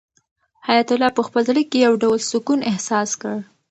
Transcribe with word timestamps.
حیات 0.67 0.89
الله 0.93 1.09
په 1.17 1.21
خپل 1.27 1.41
زړه 1.49 1.63
کې 1.69 1.77
یو 1.85 1.93
ډول 2.03 2.19
سکون 2.31 2.59
احساس 2.71 3.09
کړ. 3.21 3.37